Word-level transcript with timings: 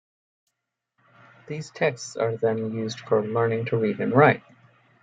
These 1.45 1.69
texts 1.69 2.15
are 2.17 2.35
then 2.35 2.71
used 2.73 3.01
for 3.01 3.23
learning 3.23 3.65
to 3.65 3.77
read 3.77 3.99
and 3.99 4.11
write. 4.11 4.41